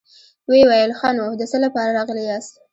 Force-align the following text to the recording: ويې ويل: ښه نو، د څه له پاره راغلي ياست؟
ويې 0.49 0.63
ويل: 0.69 0.91
ښه 0.99 1.09
نو، 1.17 1.27
د 1.39 1.41
څه 1.51 1.57
له 1.63 1.69
پاره 1.75 1.91
راغلي 1.97 2.23
ياست؟ 2.29 2.53